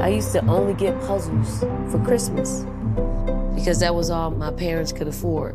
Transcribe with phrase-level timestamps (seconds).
[0.00, 1.60] I used to only get puzzles
[1.90, 2.64] for Christmas
[3.54, 5.54] because that was all my parents could afford.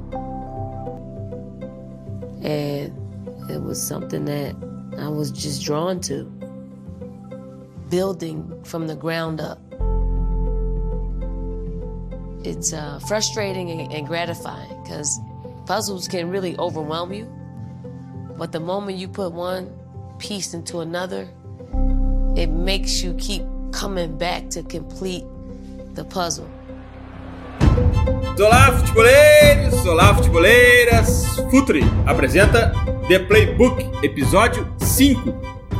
[2.43, 2.93] And
[3.49, 4.55] it was something that
[4.99, 6.25] I was just drawn to.
[7.89, 9.59] Building from the ground up.
[12.45, 15.19] It's uh, frustrating and, and gratifying because
[15.65, 17.25] puzzles can really overwhelm you.
[18.37, 19.71] But the moment you put one
[20.19, 21.27] piece into another,
[22.35, 23.43] it makes you keep
[23.75, 25.25] coming back to complete
[25.95, 26.47] the puzzle.
[28.39, 29.85] Olá, futeboleiros!
[29.85, 31.25] Olá, futeboleiras!
[31.51, 32.71] Futre apresenta
[33.07, 35.33] The Playbook, episódio 5,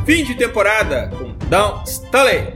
[0.06, 2.54] fim de temporada, com Down Staley.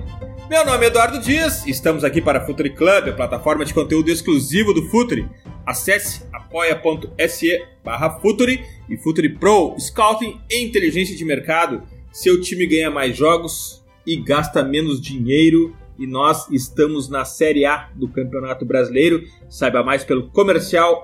[0.49, 4.73] Meu nome é Eduardo Dias, estamos aqui para Futre Club, a plataforma de conteúdo exclusivo
[4.73, 5.27] do Futre.
[5.65, 11.83] Acesse apoia.se barra Futre e Futre Pro, Scouting e Inteligência de Mercado.
[12.11, 17.89] Seu time ganha mais jogos e gasta menos dinheiro e nós estamos na Série A
[17.93, 19.23] do Campeonato Brasileiro.
[19.49, 21.03] Saiba mais pelo comercial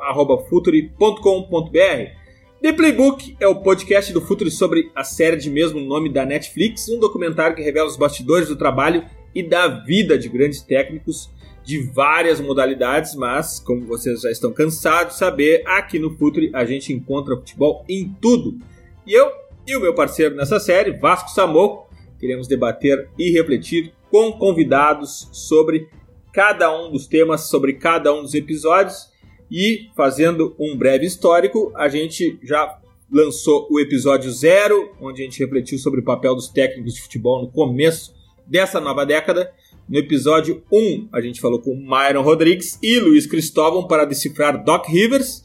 [0.50, 2.26] futuri.com.br.
[2.62, 6.88] The Playbook é o podcast do Futuri sobre a série de mesmo nome da Netflix,
[6.88, 9.04] um documentário que revela os bastidores do trabalho
[9.36, 11.30] e da vida de grandes técnicos
[11.66, 16.64] de várias modalidades, mas como vocês já estão cansados de saber, aqui no Futuri a
[16.64, 18.58] gente encontra futebol em tudo.
[19.06, 19.30] E eu
[19.68, 21.85] e o meu parceiro nessa série, Vasco Samoco,
[22.20, 25.88] queremos debater e refletir com convidados sobre
[26.32, 29.10] cada um dos temas, sobre cada um dos episódios.
[29.50, 32.80] E fazendo um breve histórico, a gente já
[33.12, 37.42] lançou o episódio zero, onde a gente refletiu sobre o papel dos técnicos de futebol
[37.42, 38.14] no começo
[38.46, 39.54] dessa nova década.
[39.88, 44.88] No episódio 1, a gente falou com Myron Rodrigues e Luiz Cristóvão para decifrar Doc
[44.88, 45.44] Rivers,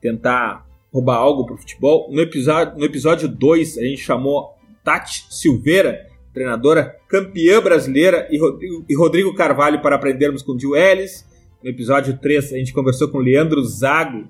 [0.00, 2.08] tentar roubar algo para o futebol.
[2.12, 9.34] No episódio, no episódio 2, a gente chamou Tati Silveira treinadora campeã brasileira, e Rodrigo,
[9.34, 11.26] Carvalho para aprendermos com Gil Ellis.
[11.62, 14.28] No episódio 3, a gente conversou com Leandro Zago,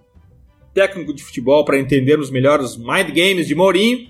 [0.73, 4.09] técnico de futebol, para entendermos melhor os mind games de Mourinho.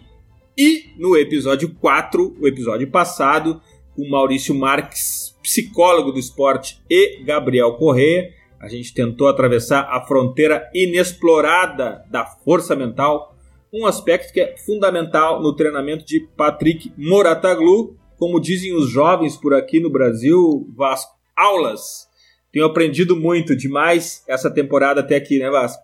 [0.57, 3.61] E no episódio 4, o episódio passado,
[3.95, 10.69] com Maurício Marques, psicólogo do esporte, e Gabriel Corrêa, a gente tentou atravessar a fronteira
[10.75, 13.37] inexplorada da força mental
[13.73, 19.55] um aspecto que é fundamental no treinamento de Patrick Morataglu, como dizem os jovens por
[19.55, 22.09] aqui no Brasil, Vasco, aulas.
[22.53, 25.83] Tenho aprendido muito demais essa temporada até aqui, né, Vasco?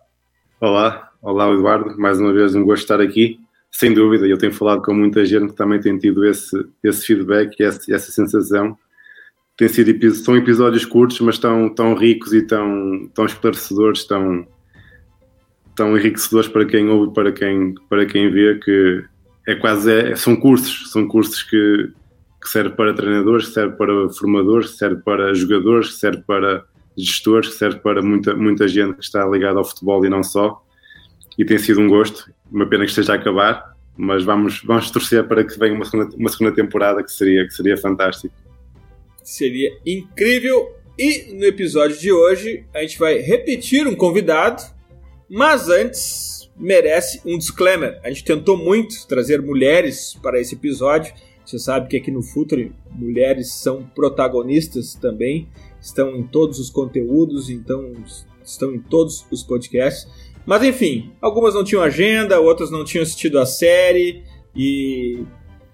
[0.59, 3.39] Olá, olá Eduardo, mais uma vez um gosto de estar aqui.
[3.71, 7.61] Sem dúvida, eu tenho falado com muita gente que também tem tido esse, esse feedback
[7.61, 8.77] essa, essa sensação.
[9.57, 14.47] Tem sido, são episódios curtos, mas tão, tão ricos e tão, tão esclarecedores, tão,
[15.75, 19.03] tão enriquecedores para quem ouve, para quem, para quem vê, que
[19.47, 21.89] é quase, é, são cursos, são cursos que,
[22.41, 26.63] que servem para treinadores, servem para formadores, servem para jogadores, servem para
[26.97, 30.63] gestores, servem para muita, muita gente que está ligada ao futebol e não só.
[31.37, 35.27] E tem sido um gosto, uma pena que esteja a acabar, mas vamos, vamos torcer
[35.27, 38.33] para que venha uma segunda, uma segunda temporada que seria, que seria fantástico.
[39.23, 40.73] Seria incrível.
[40.97, 44.74] E no episódio de hoje a gente vai repetir um convidado
[45.29, 47.99] mas antes, merece um disclaimer.
[48.03, 51.13] A gente tentou muito trazer mulheres para esse episódio.
[51.45, 55.47] Você sabe que aqui no Futre mulheres são protagonistas também,
[55.79, 57.91] estão em todos os conteúdos, então
[58.43, 60.07] estão em todos os podcasts.
[60.45, 64.23] Mas enfim, algumas não tinham agenda, outras não tinham assistido a série
[64.55, 65.23] e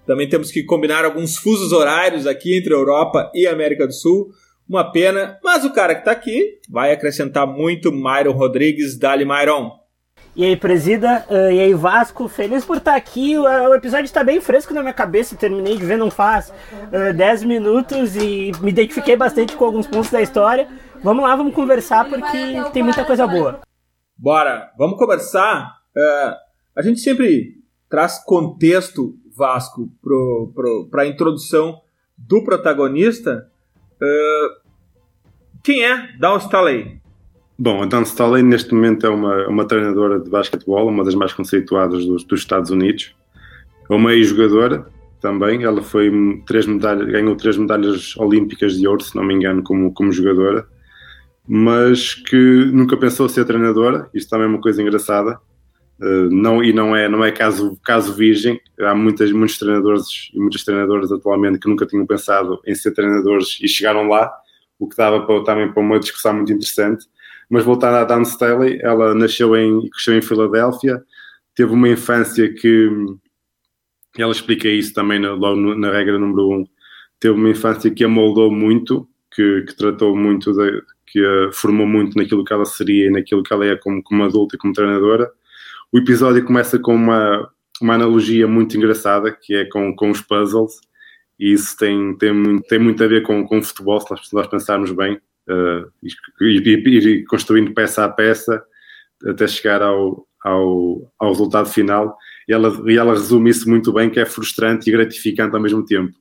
[0.06, 4.30] também temos que combinar alguns fusos horários aqui entre Europa e América do Sul.
[4.72, 7.92] Uma pena, mas o cara que tá aqui vai acrescentar muito.
[7.92, 9.70] Myron Rodrigues, Dali Myron.
[10.34, 13.36] E aí, presida, uh, e aí, Vasco, feliz por estar tá aqui.
[13.36, 15.36] O, o episódio está bem fresco na minha cabeça.
[15.36, 20.10] Terminei de ver não faz uh, 10 minutos e me identifiquei bastante com alguns pontos
[20.10, 20.66] da história.
[21.02, 23.60] Vamos lá, vamos conversar porque tem muita coisa boa.
[24.16, 25.80] Bora, vamos conversar.
[25.94, 26.34] Uh,
[26.74, 27.58] a gente sempre
[27.90, 29.92] traz contexto, Vasco,
[30.90, 31.78] para a introdução
[32.16, 33.50] do protagonista.
[34.00, 34.61] Uh,
[35.62, 37.00] quem é Dawn Staley?
[37.58, 41.32] Bom, a Dawn Staley neste momento é uma, uma treinadora de basquetebol, uma das mais
[41.32, 43.14] conceituadas dos, dos Estados Unidos.
[43.88, 44.86] É uma ex-jogadora
[45.20, 45.62] também.
[45.62, 46.10] Ela foi
[46.46, 50.66] três medalhas, ganhou três medalhas olímpicas de ouro, se não me engano, como, como jogadora,
[51.46, 52.36] mas que
[52.72, 54.10] nunca pensou ser treinadora.
[54.12, 55.38] Isto também é uma coisa engraçada.
[56.00, 58.60] Uh, não, e não é, não é caso, caso virgem.
[58.80, 63.60] Há muitas, muitos treinadores e muitas treinadoras atualmente que nunca tinham pensado em ser treinadores
[63.62, 64.32] e chegaram lá
[64.82, 67.06] o que dava para, também para uma discussão muito interessante.
[67.48, 71.02] Mas voltando à Dan Staley, ela nasceu em, cresceu em Filadélfia,
[71.54, 72.88] teve uma infância que
[74.18, 76.54] ela explica isso também na, logo na regra número 1.
[76.54, 76.64] Um,
[77.20, 81.86] teve uma infância que a moldou muito, que, que tratou muito, de, que a formou
[81.86, 84.72] muito naquilo que ela seria e naquilo que ela é como, como adulta e como
[84.72, 85.30] treinadora.
[85.92, 87.48] O episódio começa com uma,
[87.80, 90.80] uma analogia muito engraçada, que é com, com os puzzles,
[91.42, 94.32] e isso tem, tem, tem muito a ver com, com o futebol, se nós, se
[94.32, 95.14] nós pensarmos bem,
[95.48, 95.90] uh,
[96.40, 98.62] e, ir construindo peça a peça
[99.26, 102.16] até chegar ao, ao, ao resultado final.
[102.48, 105.84] E ela, e ela resume isso muito bem, que é frustrante e gratificante ao mesmo
[105.84, 106.12] tempo.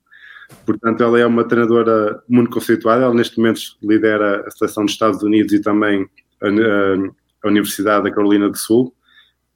[0.66, 3.04] Portanto, ela é uma treinadora muito conceituada.
[3.04, 6.10] Ela, neste momento, lidera a seleção dos Estados Unidos e também
[6.42, 7.12] a, a,
[7.44, 8.92] a Universidade da Carolina do Sul,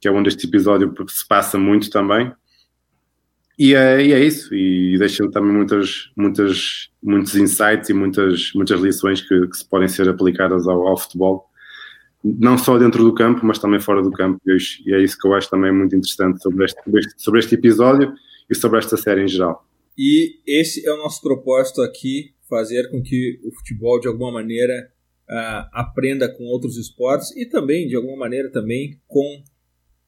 [0.00, 2.32] que é onde este episódio se passa muito também.
[3.58, 8.78] E é, e é isso, e deixa também muitas, muitas, muitos insights e muitas, muitas
[8.80, 11.46] lições que, que se podem ser aplicadas ao, ao, futebol,
[12.22, 15.32] não só dentro do campo, mas também fora do campo, e é isso que eu
[15.32, 18.12] acho também muito interessante sobre este, sobre este, sobre este episódio
[18.50, 19.66] e sobre esta série em geral.
[19.96, 24.90] E esse é o nosso propósito aqui, fazer com que o futebol, de alguma maneira,
[25.30, 29.42] uh, aprenda com outros esportes e também, de alguma maneira, também com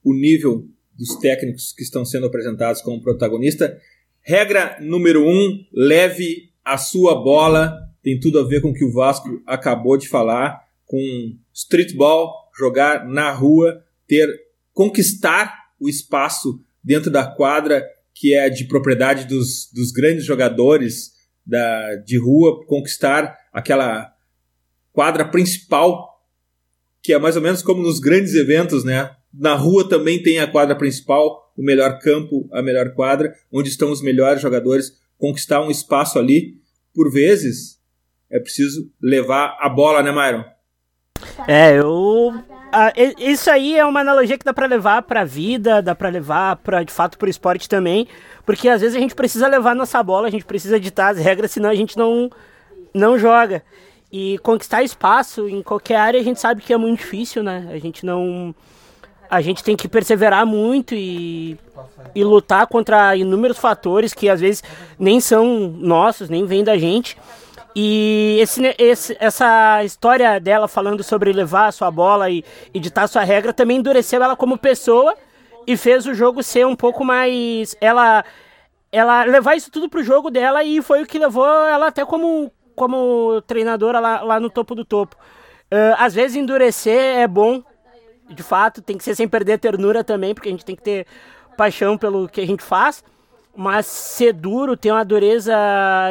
[0.03, 0.67] o nível
[0.99, 3.79] dos técnicos que estão sendo apresentados como protagonista.
[4.21, 7.87] Regra número um: leve a sua bola.
[8.03, 10.99] Tem tudo a ver com o que o Vasco acabou de falar, com
[11.53, 14.29] streetball, jogar na rua, ter
[14.73, 21.13] conquistar o espaço dentro da quadra que é de propriedade dos, dos grandes jogadores
[21.45, 24.13] da, de rua, conquistar aquela
[24.91, 26.21] quadra principal,
[27.01, 29.15] que é mais ou menos como nos grandes eventos, né?
[29.33, 33.91] Na rua também tem a quadra principal, o melhor campo, a melhor quadra, onde estão
[33.91, 36.57] os melhores jogadores, conquistar um espaço ali.
[36.93, 37.79] Por vezes,
[38.31, 40.43] é preciso levar a bola, né, Myron?
[41.47, 42.33] É, eu.
[42.71, 46.09] Ah, isso aí é uma analogia que dá para levar para a vida, dá para
[46.09, 48.07] levar para de fato para o esporte também,
[48.45, 51.51] porque às vezes a gente precisa levar nossa bola, a gente precisa ditar as regras,
[51.51, 52.29] senão a gente não
[52.93, 53.63] não joga.
[54.11, 57.67] E conquistar espaço em qualquer área a gente sabe que é muito difícil, né?
[57.71, 58.53] A gente não
[59.29, 61.57] a gente tem que perseverar muito e,
[62.15, 64.63] e lutar contra inúmeros fatores que às vezes
[64.97, 67.15] nem são nossos, nem vêm da gente.
[67.75, 72.43] E esse, esse, essa história dela falando sobre levar a sua bola e,
[72.73, 75.15] e ditar sua regra também endureceu ela como pessoa
[75.67, 77.75] e fez o jogo ser um pouco mais.
[77.79, 78.25] Ela,
[78.91, 82.51] ela levar isso tudo pro jogo dela e foi o que levou ela até como,
[82.75, 85.15] como treinadora lá, lá no topo do topo.
[85.71, 87.61] Uh, às vezes endurecer é bom,
[88.29, 90.83] de fato, tem que ser sem perder a ternura também, porque a gente tem que
[90.83, 91.05] ter
[91.57, 93.03] paixão pelo que a gente faz.
[93.55, 95.53] Mas ser duro, ter uma dureza,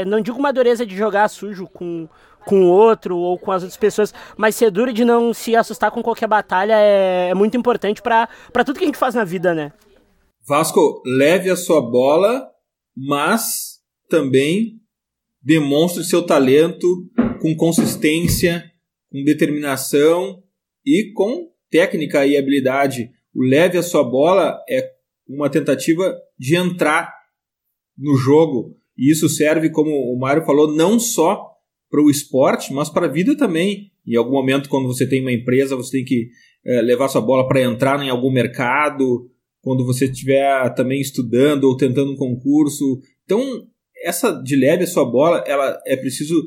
[0.06, 2.08] não digo uma dureza de jogar sujo com
[2.48, 5.90] com o outro ou com as outras pessoas, mas ser duro de não se assustar
[5.90, 8.26] com qualquer batalha é, é muito importante para
[8.64, 9.70] tudo que a gente faz na vida, né?
[10.46, 12.48] Vasco, leve a sua bola,
[12.96, 14.80] mas também
[15.42, 16.86] demonstre seu talento
[17.42, 18.64] com consistência,
[19.12, 20.42] com determinação
[20.86, 23.10] e com técnica e habilidade.
[23.34, 24.90] O leve a sua bola é
[25.26, 27.12] uma tentativa de entrar
[27.96, 28.76] no jogo.
[28.96, 31.52] E isso serve, como o Mário falou, não só
[31.90, 33.90] para o esporte, mas para a vida também.
[34.06, 36.28] Em algum momento, quando você tem uma empresa, você tem que
[36.64, 39.30] é, levar sua bola para entrar em algum mercado,
[39.60, 43.00] quando você estiver também estudando ou tentando um concurso.
[43.24, 43.66] Então,
[44.02, 46.44] essa de leve a sua bola, ela é preciso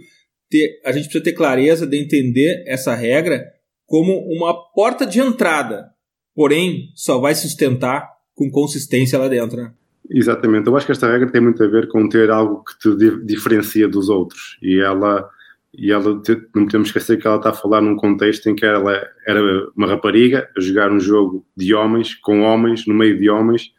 [0.50, 3.46] ter, a gente precisa ter clareza de entender essa regra
[3.92, 5.92] como uma porta de entrada,
[6.34, 9.58] porém só vai sustentar com consistência lá dentro.
[9.58, 9.74] Né?
[10.10, 13.26] Exatamente, eu acho que esta regra tem muito a ver com ter algo que te
[13.26, 15.30] diferencia dos outros e ela
[15.74, 16.22] e ela
[16.54, 19.42] não podemos esquecer que ela está a falar num contexto em que ela era
[19.76, 23.72] uma rapariga a jogar um jogo de homens com homens no meio de homens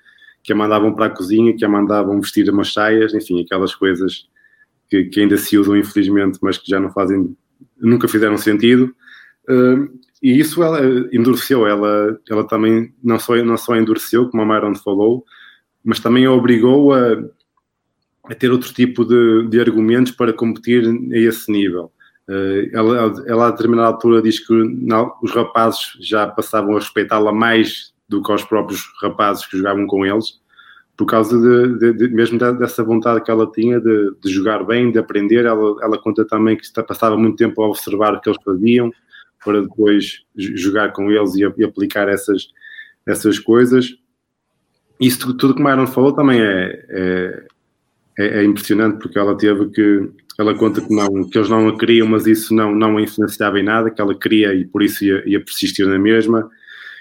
[0.42, 4.26] que a mandavam para a cozinha, que a mandavam vestir umas saias, enfim, aquelas coisas
[4.88, 7.36] que, que ainda se usam infelizmente, mas que já não fazem,
[7.78, 8.94] nunca fizeram sentido.
[9.48, 10.80] Uh, e isso ela
[11.12, 15.24] endureceu, ela, ela também não só, não só endureceu, como a Myron falou,
[15.84, 17.24] mas também a obrigou a,
[18.24, 21.90] a ter outro tipo de, de, argumentos para competir a esse nível.
[22.28, 27.32] Uh, ela, ela, a determinada altura, diz que não, os rapazes já passavam a respeitá-la
[27.32, 30.40] mais do que os próprios rapazes que jogavam com eles,
[30.96, 34.98] por causa de, de, de mesmo dessa vontade que ela tinha de, jogar bem, de
[34.98, 35.46] aprender.
[35.46, 38.92] Ela, ela conta também que passava muito tempo a observar o que eles faziam,
[39.44, 42.48] para depois jogar com eles e, e aplicar essas,
[43.06, 43.94] essas coisas
[45.00, 47.46] isso tudo que Myron falou também é, é,
[48.18, 51.78] é, é, impressionante porque ela teve que ela conta que não que eles não a
[51.78, 55.04] queriam mas isso não não a influenciava em nada que ela queria e por isso
[55.04, 56.48] ia, ia persistir na mesma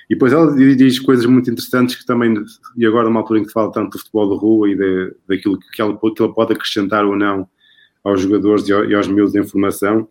[0.09, 2.33] e depois ela diz coisas muito interessantes que também
[2.75, 5.59] e agora numa altura em que fala tanto do futebol de rua e de, daquilo
[5.59, 7.47] que ela, que ela pode acrescentar ou não
[8.03, 10.07] aos jogadores e aos miúdos em formação.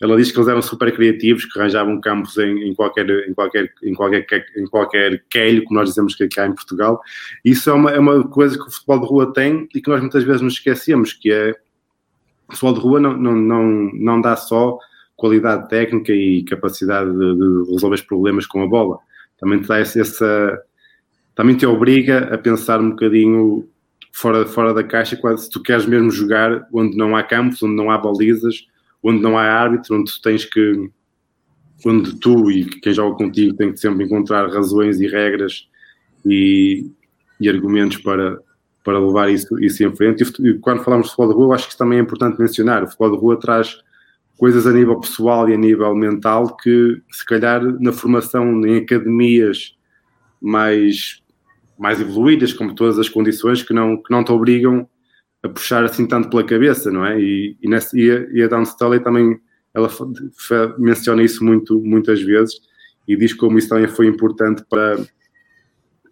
[0.00, 3.72] Ela diz que eles eram super criativos, que arranjavam campos em, em qualquer, em, qualquer,
[3.82, 7.00] em, qualquer, em qualquer quelho, como nós dizemos que cá em Portugal.
[7.44, 10.00] Isso é uma, é uma coisa que o futebol de rua tem e que nós
[10.00, 11.50] muitas vezes nos esquecemos, que é
[12.48, 14.78] o futebol de rua não, não, não, não dá só
[15.16, 18.98] qualidade técnica e capacidade de, de resolver os problemas com a bola.
[19.36, 20.62] Também te dá essa,
[21.34, 23.68] também te obriga a pensar um bocadinho
[24.12, 27.90] fora, fora da caixa, se tu queres mesmo jogar onde não há campos, onde não
[27.90, 28.66] há balizas,
[29.02, 30.90] onde não há árbitro, onde tu tens que,
[31.86, 35.68] onde tu e quem joga contigo tem que sempre encontrar razões e regras
[36.24, 36.90] e,
[37.40, 38.38] e argumentos para,
[38.84, 40.24] para levar isso, isso em frente.
[40.40, 42.82] E quando falamos de futebol de rua, acho que isso também é importante mencionar.
[42.82, 43.78] O futebol de rua traz
[44.36, 49.76] coisas a nível pessoal e a nível mental que, se calhar, na formação em academias
[50.40, 51.22] mais
[51.78, 54.88] mais evoluídas, como todas as condições que não, que não te obrigam
[55.42, 57.20] a puxar assim tanto pela cabeça, não é?
[57.20, 59.38] E, e, nessa, e, a, e a Dan Scully também
[59.74, 59.88] ela
[60.78, 62.54] menciona isso muito, muitas vezes
[63.06, 64.98] e diz como isso também foi importante para,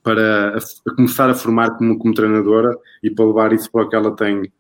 [0.03, 3.89] para a, a começar a formar como, como treinadora e para levar isso para o
[3.89, 4.51] que ela tem,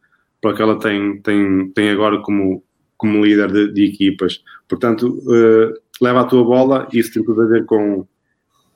[0.40, 2.62] para que ela tem, tem, tem agora como,
[2.96, 4.42] como líder de, de equipas.
[4.68, 8.06] Portanto, uh, leva a tua bola isso tem tudo a ver com,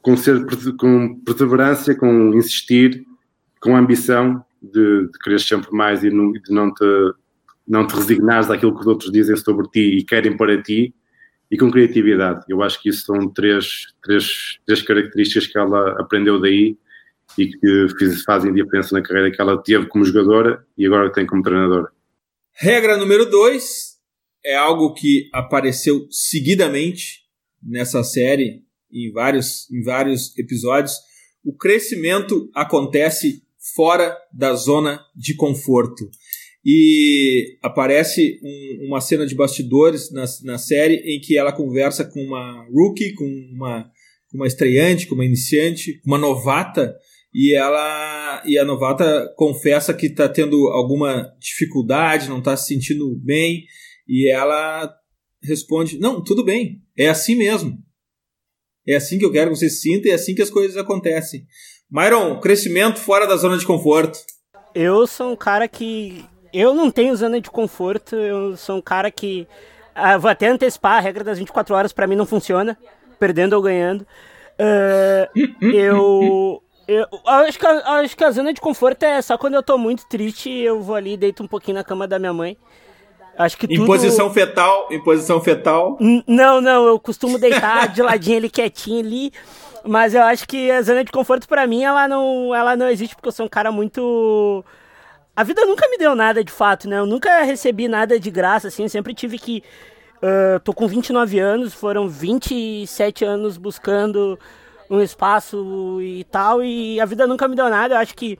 [0.00, 3.04] com, ser, com perseverança, com insistir,
[3.60, 6.84] com ambição de, de querer sempre mais e não, de não te,
[7.66, 10.94] não te resignares àquilo que os outros dizem sobre ti e querem para ti,
[11.50, 12.44] e com criatividade.
[12.48, 16.78] Eu acho que isso são três, três, três características que ela aprendeu daí
[17.36, 17.88] e que
[18.24, 21.90] fazem diferença na carreira que ela teve como jogadora e agora tem como treinadora.
[22.52, 23.98] Regra número dois
[24.44, 27.20] é algo que apareceu seguidamente
[27.62, 28.62] nessa série
[28.92, 30.94] em vários, em vários episódios,
[31.44, 33.42] o crescimento acontece
[33.74, 36.08] fora da zona de conforto.
[36.64, 42.22] E aparece um, uma cena de bastidores na, na série em que ela conversa com
[42.22, 43.90] uma rookie, com uma,
[44.34, 46.94] uma estreante, com uma iniciante, uma novata,
[47.32, 53.16] e ela e a novata confessa que está tendo alguma dificuldade, não está se sentindo
[53.16, 53.64] bem,
[54.06, 54.92] e ela
[55.42, 57.78] responde: Não, tudo bem, é assim mesmo.
[58.86, 60.76] É assim que eu quero que você se sinta e é assim que as coisas
[60.76, 61.46] acontecem.
[61.90, 64.20] Myron, crescimento fora da zona de conforto.
[64.74, 66.24] Eu sou um cara que.
[66.52, 69.46] Eu não tenho zona de conforto, eu sou um cara que.
[69.94, 72.78] Ah, vou até antecipar, a regra das 24 horas para mim não funciona,
[73.18, 74.02] perdendo ou ganhando.
[74.58, 76.62] Uh, eu.
[76.88, 79.78] Eu acho que, a, acho que a zona de conforto é só quando eu tô
[79.78, 82.56] muito triste, eu vou ali, deito um pouquinho na cama da minha mãe
[83.40, 83.82] Acho que tudo...
[83.82, 85.96] Em posição fetal, em posição fetal.
[86.26, 89.32] não, não, eu costumo deitar de ladinho ali quietinho ali,
[89.84, 93.14] mas eu acho que a zona de conforto para mim ela não, ela não existe
[93.14, 94.64] porque eu sou um cara muito
[95.34, 96.98] a vida nunca me deu nada de fato, né?
[96.98, 99.62] Eu nunca recebi nada de graça assim, sempre tive que
[100.22, 104.38] uh, tô com 29 anos, foram 27 anos buscando
[104.88, 107.94] um espaço e tal e a vida nunca me deu nada.
[107.94, 108.38] Eu acho que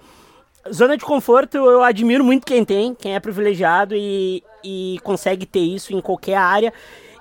[0.68, 5.61] Zona de conforto, eu admiro muito quem tem, quem é privilegiado e, e consegue ter
[5.61, 6.73] isso em qualquer área.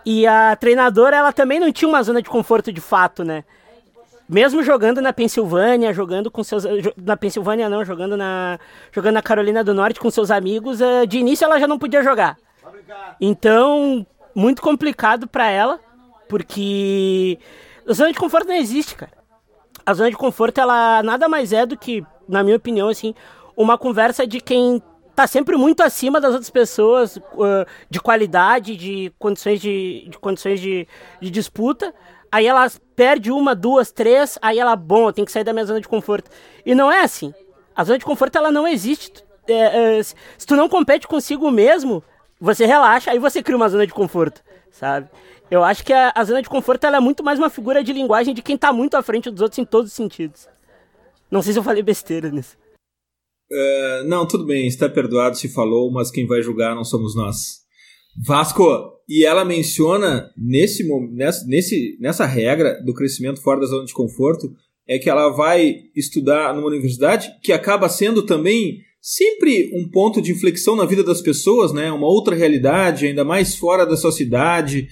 [0.06, 3.46] E a treinadora, ela também não tinha uma zona de conforto de fato, né?
[4.30, 6.64] Mesmo jogando na Pensilvânia, jogando com seus.
[6.96, 8.60] Na Pensilvânia não, jogando na.
[8.92, 12.04] Jogando na Carolina do Norte com seus amigos, eh, de início ela já não podia
[12.04, 12.38] jogar.
[13.20, 14.06] Então,
[14.36, 15.80] muito complicado para ela,
[16.28, 17.40] porque
[17.88, 19.14] a zona de conforto não existe, cara.
[19.84, 23.16] A zona de conforto, ela nada mais é do que na minha opinião, assim,
[23.58, 24.80] uma conversa de quem
[25.16, 27.20] tá sempre muito acima das outras pessoas,
[27.90, 30.88] de qualidade, de condições de, de condições de,
[31.20, 31.94] de disputa.
[32.32, 35.82] Aí ela perde uma, duas, três, aí ela, bom, tem que sair da minha zona
[35.82, 36.30] de conforto.
[36.66, 37.34] E não é assim.
[37.76, 39.24] A zona de conforto, ela não existe.
[39.48, 42.04] É, é, se tu não compete consigo mesmo,
[42.40, 45.10] você relaxa, aí você cria uma zona de conforto, sabe?
[45.50, 47.92] Eu acho que a, a zona de conforto ela é muito mais uma figura de
[47.92, 50.48] linguagem de quem tá muito à frente dos outros em todos os sentidos.
[51.32, 52.56] Não sei se eu falei besteira nisso.
[53.52, 57.62] Uh, não, tudo bem, está perdoado se falou, mas quem vai julgar não somos nós.
[58.24, 58.64] Vasco,
[59.10, 60.88] e ela menciona nesse,
[61.48, 64.54] nesse, nessa regra do crescimento fora da zona de conforto,
[64.88, 70.32] é que ela vai estudar numa universidade que acaba sendo também sempre um ponto de
[70.32, 71.92] inflexão na vida das pessoas, né?
[71.92, 74.88] Uma outra realidade, ainda mais fora da sua cidade.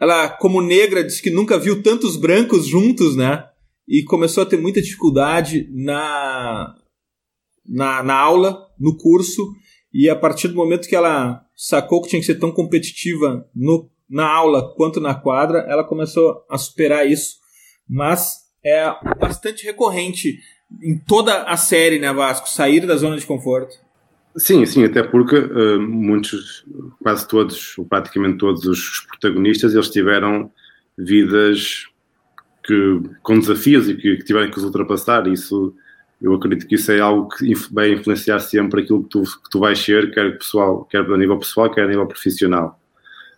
[0.00, 3.44] Ela, como negra, diz que nunca viu tantos brancos juntos, né?
[3.88, 6.74] e começou a ter muita dificuldade na,
[7.64, 9.52] na, na aula, no curso,
[9.92, 13.90] e a partir do momento que ela sacou que tinha que ser tão competitiva no,
[14.08, 17.36] na aula quanto na quadra, ela começou a superar isso,
[17.88, 20.38] mas é bastante recorrente
[20.82, 23.74] em toda a série, né, Vasco, sair da zona de conforto.
[24.36, 26.64] Sim, sim, até porque uh, muitos,
[27.02, 30.50] quase todos, ou praticamente todos os protagonistas, eles tiveram
[30.98, 31.86] vidas
[32.62, 35.26] que, com desafios e que, que tiveram que os ultrapassar.
[35.26, 35.74] Isso,
[36.20, 39.60] eu acredito que isso é algo que vai influenciar sempre aquilo que tu, que tu
[39.60, 42.80] vais ser, quer, pessoal, quer a nível pessoal, quer a nível profissional.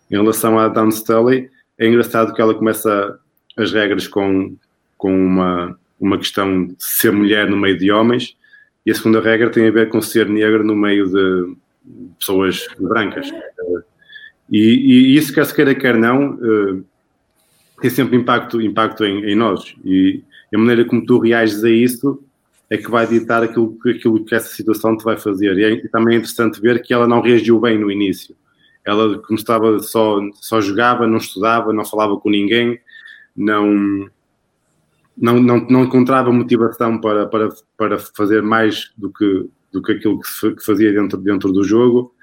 [0.09, 3.19] Em relação à Dan Scully, é engraçado que ela começa
[3.57, 4.55] as regras com,
[4.97, 8.35] com uma, uma questão de ser mulher no meio de homens,
[8.85, 11.55] e a segunda regra tem a ver com ser negro no meio de
[12.17, 13.29] pessoas brancas.
[14.49, 16.83] E, e isso, quer se queira, quer não, uh,
[17.81, 19.75] tem sempre impacto, impacto em, em, nós.
[19.85, 22.23] E a maneira como tu reages a isso
[22.69, 25.57] é que vai ditar aquilo, aquilo que essa situação te vai fazer.
[25.57, 28.35] E, é, e também é interessante ver que ela não reagiu bem no início.
[28.85, 32.79] Ela, como estava, só, só jogava, não estudava, não falava com ninguém,
[33.35, 34.09] não
[35.19, 40.19] não, não, não encontrava motivação para, para, para fazer mais do que, do que aquilo
[40.19, 42.13] que, fazia dentro, dentro do jogo.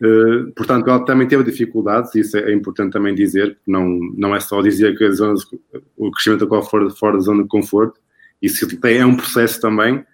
[0.00, 4.40] Uh, portanto, ela também teve dificuldades, isso é, é, importante também dizer, não, não é
[4.40, 5.34] só dizer que a zona,
[5.94, 8.00] o crescimento qual for fora da zona de conforto,
[8.40, 10.04] isso é um processo também,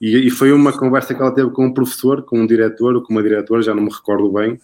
[0.00, 3.02] e, e, foi uma conversa que ela teve com um professor, com um diretor, ou
[3.02, 4.60] com uma diretora, já não me recordo bem,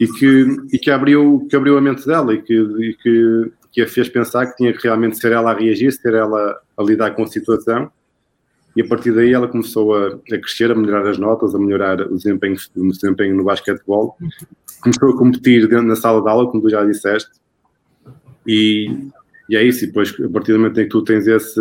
[0.00, 3.82] e que, e que, abriu, que abriu a mente dela e que, e que que
[3.82, 7.10] a fez pensar que tinha que realmente ser ela a reagir, ser ela a lidar
[7.10, 7.92] com a situação.
[8.74, 12.00] E a partir daí ela começou a, a crescer, a melhorar as notas, a melhorar
[12.00, 14.16] o desempenho, o desempenho no basquetebol.
[14.80, 17.30] Começou a competir dentro, na sala de aula, como tu já disseste.
[18.46, 19.10] E,
[19.50, 19.84] e é isso.
[19.84, 21.60] E depois, a partir do momento em que tu tens, esse,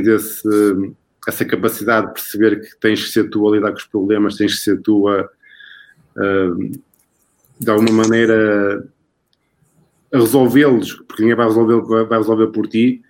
[0.00, 0.94] tens esse,
[1.26, 4.54] essa capacidade de perceber que tens que ser tu a lidar com os problemas, tens
[4.54, 5.28] que ser tu a,
[7.58, 8.86] de alguma maneira
[10.12, 13.02] a resolvê-los, porque ninguém vai resolver, vai resolver por ti.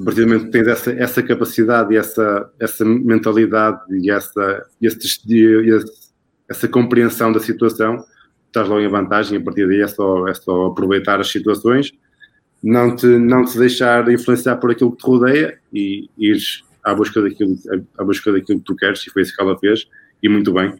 [0.00, 4.66] A partir do momento que tens essa, essa capacidade e essa, essa mentalidade e essa,
[4.80, 5.20] esse,
[6.48, 8.04] essa compreensão da situação,
[8.46, 9.38] estás logo em vantagem.
[9.38, 11.92] A partir daí é só, é só aproveitar as situações,
[12.62, 17.20] não te, não te deixar influenciar por aquilo que te rodeia e ires à busca
[17.20, 17.56] daquilo,
[17.98, 19.86] à busca daquilo que tu queres, e foi isso que ela fez,
[20.22, 20.74] e muito bem.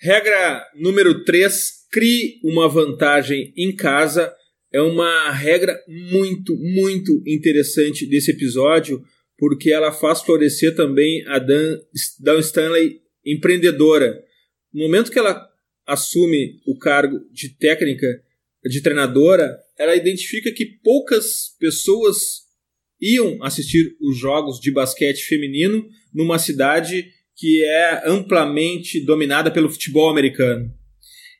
[0.00, 4.32] Regra número 3: crie uma vantagem em casa
[4.72, 9.04] é uma regra muito, muito interessante desse episódio,
[9.36, 11.78] porque ela faz florescer também a Dan,
[12.18, 14.18] Dan Stanley empreendedora.
[14.72, 15.46] No momento que ela
[15.86, 18.06] assume o cargo de técnica,
[18.64, 22.42] de treinadora, ela identifica que poucas pessoas
[23.00, 30.08] iam assistir os jogos de basquete feminino numa cidade que é amplamente dominada pelo futebol
[30.08, 30.72] americano.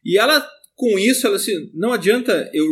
[0.04, 2.66] E ela, com isso, ela assim, não adianta eu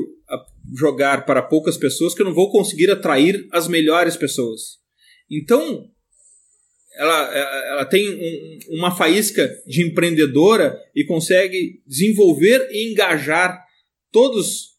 [0.77, 4.79] jogar para poucas pessoas que eu não vou conseguir atrair as melhores pessoas.
[5.31, 5.89] Então,
[6.97, 7.35] ela,
[7.69, 13.65] ela tem um, uma faísca de empreendedora e consegue desenvolver e engajar
[14.11, 14.70] todos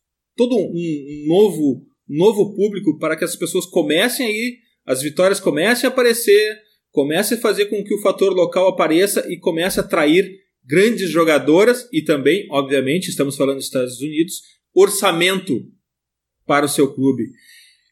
[0.47, 5.91] todo um, novo novo público para que as pessoas comecem aí as vitórias comecem a
[5.91, 11.10] aparecer, comece a fazer com que o fator local apareça e comece a atrair grandes
[11.10, 14.41] jogadoras e também, obviamente, estamos falando dos Estados Unidos,
[14.73, 15.65] orçamento
[16.45, 17.30] para o seu clube.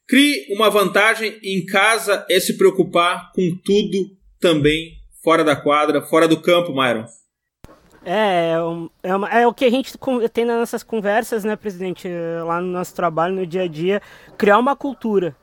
[0.08, 6.28] Crie uma vantagem em casa é se preocupar com tudo também fora da quadra, fora
[6.28, 7.06] do campo, Myron.
[8.04, 8.54] É,
[9.04, 9.98] é, uma, é, o que a gente
[10.32, 12.08] tem nas nossas conversas, né, presidente?
[12.46, 14.02] Lá no nosso trabalho, no dia a dia,
[14.38, 15.36] criar uma cultura.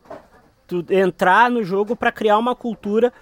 [0.66, 3.12] Tu, entrar no jogo para criar uma cultura,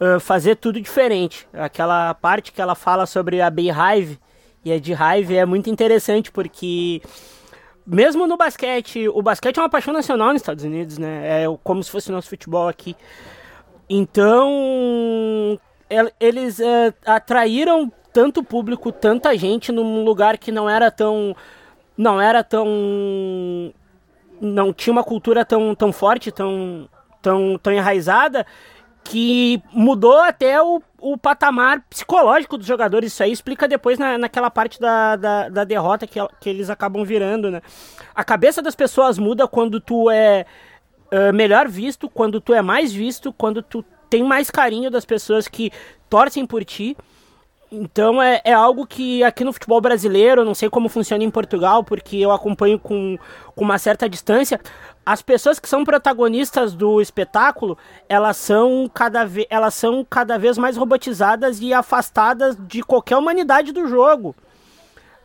[0.00, 1.46] uh, fazer tudo diferente.
[1.52, 4.18] Aquela parte que ela fala sobre a Beehive
[4.64, 7.02] e a de Hive é muito interessante porque
[7.86, 11.42] mesmo no basquete, o basquete é uma paixão nacional nos Estados Unidos, né?
[11.42, 12.94] É como se fosse o nosso futebol aqui.
[13.88, 15.58] Então,
[16.20, 21.34] eles é, atraíram tanto público, tanta gente num lugar que não era tão
[21.96, 23.72] não era tão
[24.40, 26.88] não tinha uma cultura tão, tão forte, tão,
[27.20, 28.46] tão, tão enraizada,
[29.04, 33.12] que mudou até o, o patamar psicológico dos jogadores.
[33.12, 37.04] Isso aí explica depois na, naquela parte da, da, da, derrota que, que eles acabam
[37.04, 37.62] virando, né?
[38.14, 40.44] A cabeça das pessoas muda quando tu é
[41.12, 45.48] uh, melhor visto, quando tu é mais visto, quando tu tem mais carinho das pessoas
[45.48, 45.72] que
[46.10, 46.96] torcem por ti.
[47.70, 51.84] Então é, é algo que aqui no futebol brasileiro, não sei como funciona em Portugal,
[51.84, 53.18] porque eu acompanho com,
[53.54, 54.58] com uma certa distância.
[55.04, 57.76] As pessoas que são protagonistas do espetáculo,
[58.08, 63.86] elas são, cada elas são cada vez mais robotizadas e afastadas de qualquer humanidade do
[63.86, 64.34] jogo.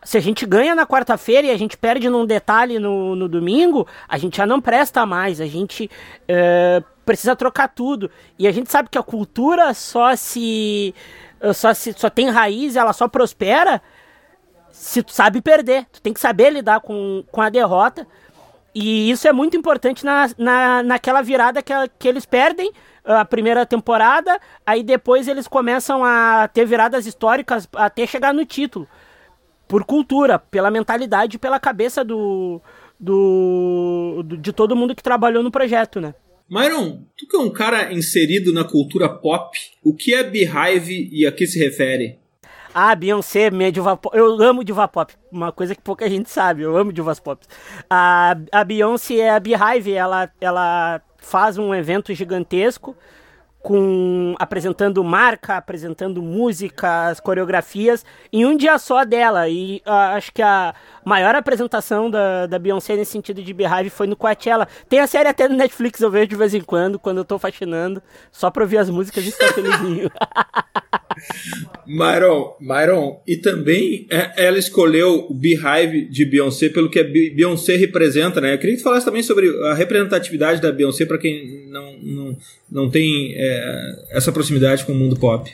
[0.03, 3.87] Se a gente ganha na quarta-feira e a gente perde num detalhe no, no domingo,
[4.07, 5.89] a gente já não presta mais, a gente
[6.27, 8.11] é, precisa trocar tudo.
[8.37, 10.93] E a gente sabe que a cultura só se
[11.51, 13.81] só, se, só tem raiz, ela só prospera
[14.71, 15.85] se tu sabe perder.
[15.91, 18.07] Tu tem que saber lidar com, com a derrota.
[18.73, 22.71] E isso é muito importante na, na, naquela virada que, que eles perdem
[23.05, 28.87] a primeira temporada, aí depois eles começam a ter viradas históricas até chegar no título.
[29.67, 32.61] Por cultura, pela mentalidade, pela cabeça do,
[32.99, 36.13] do, do de todo mundo que trabalhou no projeto, né?
[36.53, 41.25] Myron, tu que é um cara inserido na cultura pop, o que é Beehive e
[41.25, 42.19] a que se refere?
[42.71, 44.15] Ah, Beyoncé, minha diva pop.
[44.15, 45.11] Eu amo diva pop.
[45.31, 46.61] Uma coisa que pouca gente sabe.
[46.61, 47.43] Eu amo divas pop.
[47.89, 49.93] A, a Beyoncé é a Beehive.
[49.93, 52.95] Ela, ela faz um evento gigantesco
[53.63, 59.47] com apresentando marca, apresentando músicas, coreografias em um dia só dela.
[59.47, 64.05] E uh, acho que a maior apresentação da, da Beyoncé nesse sentido de Beehive foi
[64.05, 64.67] no Coachella.
[64.89, 67.39] Tem a série até no Netflix, eu vejo de vez em quando, quando eu tô
[67.39, 70.11] faxinando, só pra ouvir as músicas e ficar felizinho.
[71.85, 77.75] Myron, Myron, e também é, ela escolheu o Beehive de Beyoncé pelo que a Beyoncé
[77.75, 78.53] representa, né?
[78.53, 82.37] Eu queria que tu falasse também sobre a representatividade da Beyoncé para quem não, não,
[82.71, 83.52] não tem é,
[84.11, 85.51] essa proximidade com o mundo pop.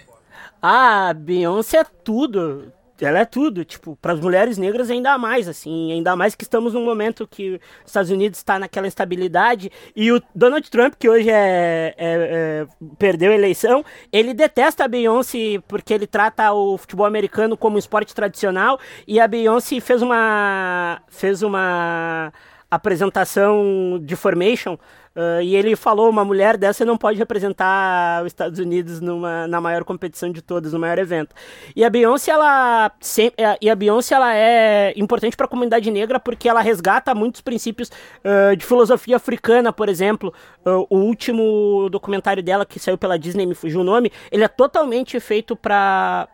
[0.61, 2.71] Ah, Beyoncé é tudo
[3.05, 6.73] ela é tudo, tipo, para as mulheres negras ainda mais, assim, ainda mais que estamos
[6.73, 11.29] num momento que os Estados Unidos está naquela estabilidade e o Donald Trump, que hoje
[11.29, 17.05] é, é, é, perdeu a eleição, ele detesta a Beyoncé porque ele trata o futebol
[17.05, 22.33] americano como um esporte tradicional e a Beyoncé fez uma fez uma
[22.69, 24.77] apresentação de Formation
[25.19, 29.59] Uh, e ele falou: uma mulher dessa não pode representar os Estados Unidos numa, na
[29.59, 31.35] maior competição de todas, no maior evento.
[31.75, 32.89] E a Beyoncé, ela,
[33.37, 37.41] é, e a Beyoncé, ela é importante para a comunidade negra porque ela resgata muitos
[37.41, 37.91] princípios
[38.23, 40.33] uh, de filosofia africana, por exemplo.
[40.65, 44.47] Uh, o último documentário dela, que saiu pela Disney, me fugiu o nome, ele é
[44.47, 46.29] totalmente feito para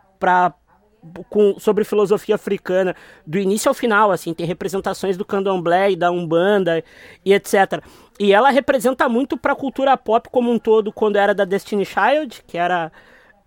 [1.30, 6.12] com, sobre filosofia africana, do início ao final, assim, tem representações do candomblé e da
[6.12, 6.84] umbanda
[7.24, 7.84] e etc.
[8.20, 11.86] E ela representa muito para a cultura pop como um todo, quando era da Destiny
[11.86, 12.92] Child, que era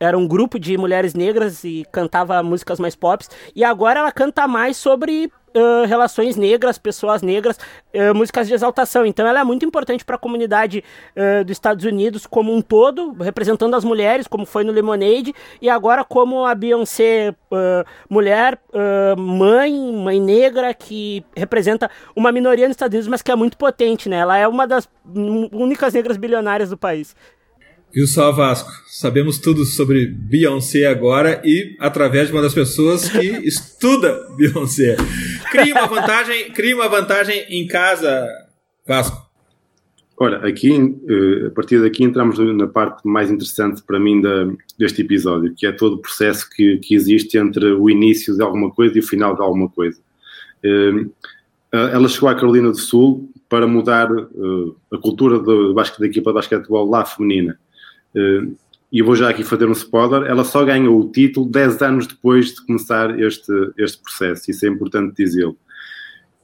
[0.00, 3.24] era um grupo de mulheres negras e cantava músicas mais pop.
[3.54, 5.32] E agora ela canta mais sobre
[5.86, 7.58] relações negras, pessoas negras,
[7.94, 9.04] uh, músicas de exaltação.
[9.06, 10.84] Então ela é muito importante para a comunidade
[11.16, 15.68] uh, dos Estados Unidos como um todo, representando as mulheres, como foi no Lemonade, e
[15.68, 17.34] agora como a Beyoncé,
[18.08, 18.58] mulher,
[19.16, 24.08] mãe, mãe negra, que representa uma minoria nos Estados Unidos, mas que é muito potente,
[24.08, 24.18] né?
[24.18, 24.88] Ela é uma das
[25.52, 27.14] únicas negras bilionárias do país.
[27.92, 28.70] Viu só, Vasco?
[28.86, 34.96] Sabemos tudo sobre Beyoncé agora e através de uma das pessoas que estuda Beyoncé.
[35.50, 38.26] Cria uma vantagem, cria uma vantagem em casa,
[38.86, 39.26] Vasco.
[40.20, 45.00] Olha, aqui, eh, a partir daqui entramos na parte mais interessante para mim da, deste
[45.00, 48.96] episódio, que é todo o processo que, que existe entre o início de alguma coisa
[48.96, 49.98] e o final de alguma coisa.
[50.62, 51.06] Eh,
[51.72, 56.34] ela chegou à Carolina do Sul para mudar eh, a cultura do, da equipa de
[56.34, 57.58] basquetebol lá feminina.
[58.14, 58.48] Eh,
[58.90, 62.54] e vou já aqui fazer um spoiler, ela só ganhou o título 10 anos depois
[62.54, 65.56] de começar este, este processo, isso é importante dizê-lo.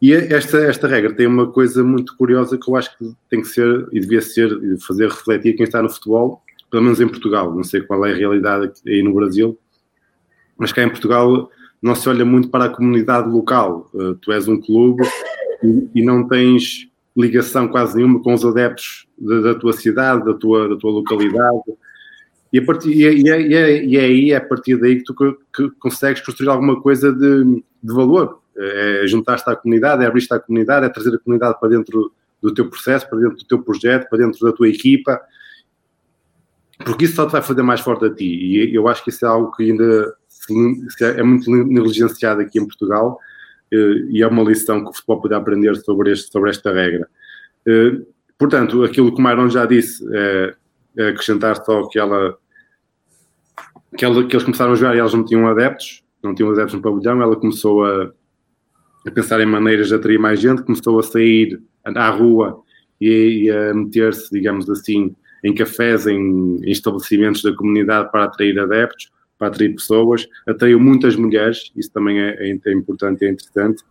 [0.00, 3.48] E esta, esta regra tem uma coisa muito curiosa que eu acho que tem que
[3.48, 4.50] ser e devia ser
[4.86, 7.54] fazer refletir quem está no futebol, pelo menos em Portugal.
[7.54, 9.58] Não sei qual é a realidade aí no Brasil,
[10.58, 11.50] mas cá em Portugal
[11.80, 13.88] não se olha muito para a comunidade local.
[13.94, 15.02] Uh, tu és um clube
[15.62, 20.34] e, e, não tens ligação quase nenhuma com os adeptos da, da tua cidade, da
[20.34, 21.72] tua, da tua localidade.
[22.52, 25.04] E, a partir, e, é, e, é, e é aí, é a partir daí que
[25.04, 28.40] tu que consegues construir alguma coisa de, de valor.
[28.56, 32.54] É juntar-te à comunidade, é abrir-te à comunidade, é trazer a comunidade para dentro do
[32.54, 35.20] teu processo, para dentro do teu projeto, para dentro da tua equipa,
[36.84, 38.24] porque isso só te vai fazer mais forte a ti.
[38.24, 40.14] E eu acho que isso é algo que ainda
[41.00, 43.18] é muito negligenciado aqui em Portugal
[43.72, 47.08] eh, e é uma lição que o futebol pode aprender sobre, este, sobre esta regra.
[48.38, 50.54] Portanto, aquilo que o Myron já disse é,
[50.98, 52.36] é acrescentar só que ela,
[53.96, 56.74] que ela que eles começaram a jogar e elas não tinham adeptos, não tinham adeptos
[56.74, 58.10] no pavilhão, ela começou a,
[59.06, 62.62] a pensar em maneiras de atrair mais gente, começou a sair à rua
[63.00, 68.58] e, e a meter-se, digamos assim, em cafés, em, em estabelecimentos da comunidade para atrair
[68.58, 73.30] adeptos para atrair pessoas, atraiu muitas mulheres, isso também é, é, é importante e é
[73.30, 73.82] interessante,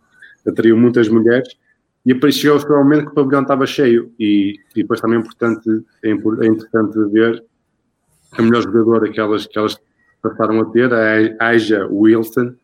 [0.46, 1.48] atraiu muitas mulheres,
[2.04, 5.20] e depois chegou-se ao momento que o pavilhão estava cheio, e, e depois também é
[5.20, 5.68] importante,
[6.02, 7.44] é, é interessante ver
[8.32, 9.78] a melhor jogadora que elas, que elas
[10.22, 12.54] passaram a ter, a Aja Wilson,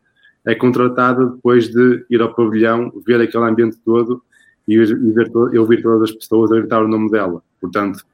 [0.46, 4.22] é contratada depois de ir ao pavilhão, ver aquele ambiente todo
[4.66, 7.42] e, e ver, ouvir todas as pessoas a gritar o nome dela.
[7.60, 8.04] Portanto,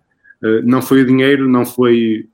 [0.42, 2.28] eh, não foi o dinheiro, não foi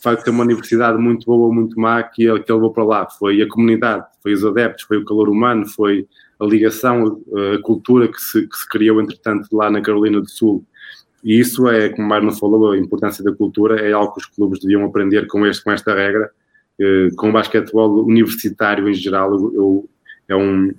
[0.00, 2.84] facto de ter uma universidade muito boa ou muito má que ele, que levou para
[2.84, 3.08] lá.
[3.08, 6.08] Foi a comunidade, foi os adeptos, foi o calor humano, foi
[6.40, 7.22] a ligação,
[7.54, 10.64] a cultura que se, que se criou, entretanto, lá na Carolina do Sul.
[11.22, 14.26] E isso é, como o Marno falou, a importância da cultura é algo que os
[14.26, 16.30] clubes deviam aprender com, este, com esta regra.
[16.80, 19.86] Eh, com o basquetebol universitário em geral, eu,
[20.26, 20.72] é um,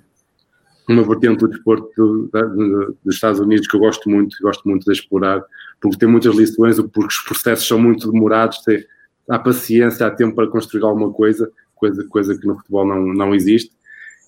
[0.88, 4.84] uma vertente do desporto do, do, dos Estados Unidos que eu gosto muito, gosto muito
[4.84, 5.44] de explorar,
[5.80, 8.84] porque tem muitas lições, porque os processos são muito demorados, tem,
[9.28, 13.32] há paciência, há tempo para construir alguma coisa, coisa, coisa que no futebol não, não
[13.32, 13.72] existe.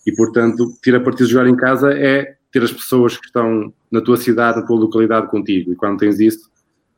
[0.07, 3.73] E, portanto, ter a partir de jogar em casa é ter as pessoas que estão
[3.91, 5.73] na tua cidade, na tua localidade contigo.
[5.73, 6.51] E quando tens isso,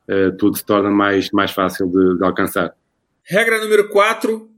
[0.09, 2.75] uh, tudo se torna mais, mais fácil de, de alcançar.
[3.25, 4.49] Regra número 4,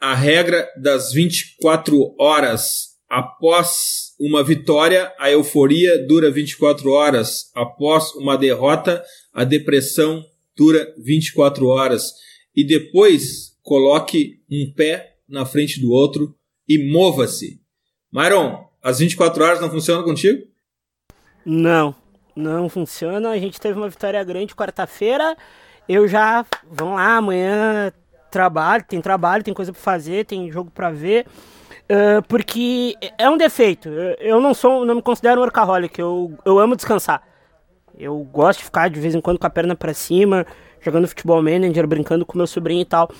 [0.00, 2.96] a regra das 24 horas.
[3.08, 7.50] Após uma vitória, a euforia dura 24 horas.
[7.54, 10.24] Após uma derrota, a depressão
[10.56, 12.12] dura 24 horas
[12.54, 16.34] e depois coloque um pé na frente do outro
[16.68, 17.60] e mova-se.
[18.12, 20.46] Myron, as 24 horas não funcionam contigo?
[21.44, 21.94] Não,
[22.34, 23.30] não funciona.
[23.30, 25.36] A gente teve uma vitória grande quarta-feira.
[25.88, 27.92] Eu já, vamos lá, amanhã
[28.30, 31.26] trabalho, tem trabalho, tem coisa para fazer, tem jogo para ver.
[31.84, 33.88] Uh, porque é um defeito.
[33.88, 35.98] Eu não sou, não me considero um workaholic.
[35.98, 37.22] Eu, eu amo descansar.
[37.98, 40.46] Eu gosto de ficar de vez em quando com a perna para cima
[40.80, 43.10] jogando futebol manager, brincando com meu sobrinho e tal.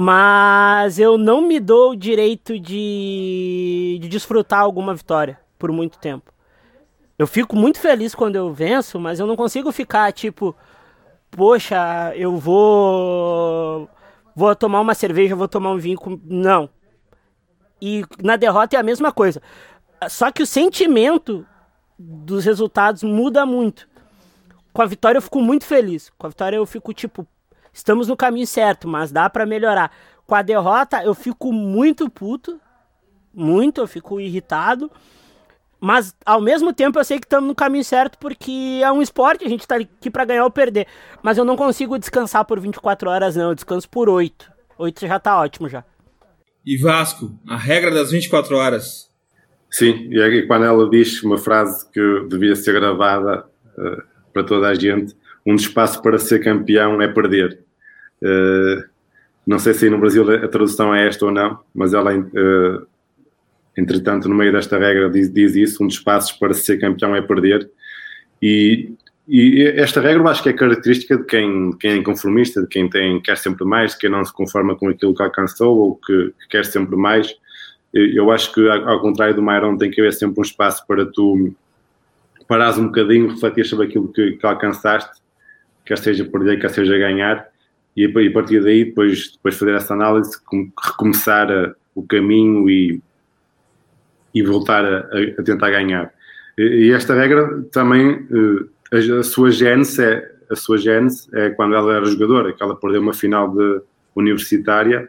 [0.00, 6.32] Mas eu não me dou o direito de, de desfrutar alguma vitória por muito tempo.
[7.18, 10.54] Eu fico muito feliz quando eu venço, mas eu não consigo ficar tipo,
[11.32, 13.90] poxa, eu vou
[14.36, 16.70] vou tomar uma cerveja, vou tomar um vinho com não.
[17.82, 19.42] E na derrota é a mesma coisa.
[20.08, 21.44] Só que o sentimento
[21.98, 23.88] dos resultados muda muito
[24.78, 26.08] com a vitória eu fico muito feliz.
[26.16, 27.26] Com a vitória eu fico tipo,
[27.72, 29.90] estamos no caminho certo, mas dá para melhorar.
[30.26, 32.60] Com a derrota eu fico muito puto,
[33.32, 34.90] muito, eu fico irritado.
[35.80, 39.44] Mas ao mesmo tempo eu sei que estamos no caminho certo porque é um esporte,
[39.44, 40.86] a gente tá aqui para ganhar ou perder.
[41.22, 44.50] Mas eu não consigo descansar por 24 horas não, eu descanso por 8.
[44.76, 45.84] 8 já tá ótimo já.
[46.66, 49.08] E Vasco, a regra das 24 horas.
[49.70, 53.46] Sim, e quando ela diz uma frase que devia ser gravada,
[53.78, 54.02] eh,
[54.32, 55.14] para toda a gente,
[55.48, 57.58] um espaço para ser campeão é perder.
[58.22, 58.84] Uh,
[59.46, 62.86] não sei se no Brasil a tradução é esta ou não, mas ela, uh,
[63.74, 67.22] entretanto, no meio desta regra diz, diz, isso: um dos passos para ser campeão é
[67.22, 67.70] perder.
[68.42, 68.92] E,
[69.26, 72.90] e, esta regra eu acho que é característica de quem, quem é inconformista, de quem
[72.90, 76.34] tem, quer sempre mais, de quem não se conforma com aquilo que alcançou ou que,
[76.40, 77.34] que quer sempre mais.
[77.94, 81.54] Eu acho que, ao contrário do Mairon, tem que haver sempre um espaço para tu
[82.46, 85.18] parares um bocadinho, refletir sobre aquilo que, que alcançaste,
[85.88, 87.48] quer seja perder, quer seja ganhar,
[87.96, 90.38] e a partir daí depois, depois fazer essa análise,
[90.84, 93.00] recomeçar a, o caminho e,
[94.34, 94.98] e voltar a,
[95.38, 96.12] a, tentar ganhar.
[96.58, 101.74] E esta regra também, eh, a, a sua gênese é, a sua gênese é quando
[101.74, 103.80] ela era jogadora, que ela perdeu uma final de
[104.14, 105.08] universitária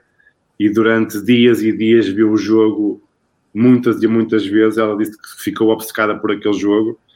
[0.58, 3.02] e durante dias e dias viu o jogo
[3.54, 4.78] muitas e muitas vezes.
[4.78, 7.09] Ela disse que ficou obcecada por aquele jogo eh,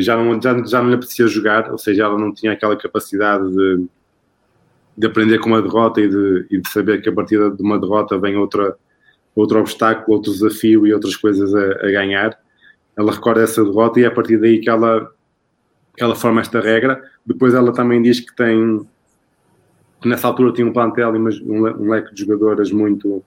[0.00, 3.50] já não, já, já não lhe apetecia jogar, ou seja, ela não tinha aquela capacidade
[3.50, 3.86] de,
[4.96, 7.78] de aprender com uma derrota e de, e de saber que a partir de uma
[7.78, 8.76] derrota vem outra,
[9.34, 12.38] outro obstáculo, outro desafio e outras coisas a, a ganhar.
[12.96, 15.10] Ela recorda essa derrota e é a partir daí que ela,
[15.96, 17.02] que ela forma esta regra.
[17.24, 18.86] Depois ela também diz que tem,
[20.02, 23.24] que nessa altura tinha um plantel e um leque de jogadoras muito,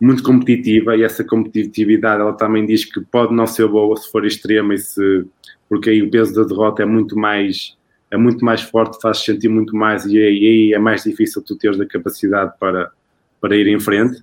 [0.00, 4.24] muito competitiva e essa competitividade ela também diz que pode não ser boa se for
[4.24, 5.26] extrema e se
[5.68, 7.76] porque aí o peso da derrota é muito mais
[8.10, 11.80] é muito mais forte, faz sentir muito mais e aí é mais difícil tu teres
[11.80, 12.92] a capacidade para,
[13.40, 14.22] para ir em frente.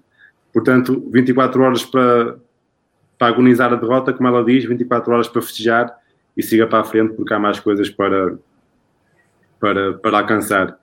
[0.53, 2.37] Portanto, 24 horas para,
[3.17, 5.93] para agonizar a derrota, como ela diz, 24 horas para festejar
[6.37, 8.37] e siga para a frente porque há mais coisas para,
[9.59, 10.77] para, para alcançar.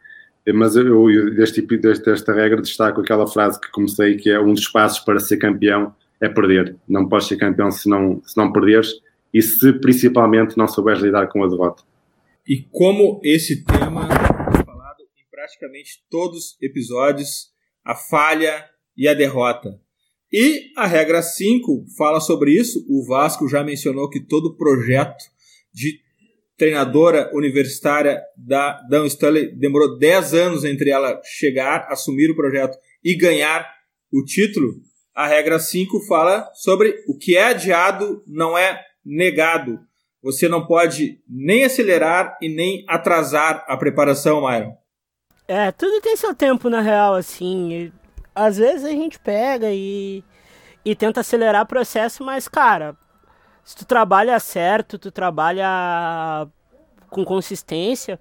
[0.52, 4.68] Mas eu, deste, deste, desta regra, destaco aquela frase que comecei, que é um dos
[4.68, 6.76] passos para ser campeão é perder.
[6.88, 8.94] Não podes ser campeão se não, se não perderes
[9.32, 11.82] e se principalmente não souberes lidar com a derrota.
[12.46, 17.50] E como esse tema é falado em praticamente todos os episódios,
[17.84, 18.64] a falha
[18.96, 19.78] e a derrota.
[20.32, 22.84] E a regra 5 fala sobre isso.
[22.88, 25.24] O Vasco já mencionou que todo projeto
[25.72, 26.00] de
[26.58, 33.16] treinadora universitária da Dan Stanley demorou 10 anos entre ela chegar, assumir o projeto e
[33.16, 33.66] ganhar
[34.12, 34.74] o título.
[35.14, 39.78] A regra 5 fala sobre o que é adiado não é negado.
[40.20, 44.76] Você não pode nem acelerar e nem atrasar a preparação, Myron.
[45.46, 47.92] É, tudo tem seu tempo na real, assim.
[48.34, 50.24] Às vezes a gente pega e,
[50.84, 52.96] e tenta acelerar o processo, mas, cara,
[53.68, 56.48] se tu trabalha certo, tu trabalha
[57.10, 58.18] com consistência,